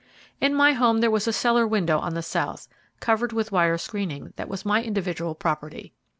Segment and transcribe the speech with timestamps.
[0.39, 2.67] In my home there was a cellar window on the south,
[2.99, 5.93] covered with wire screening, that was my individual property.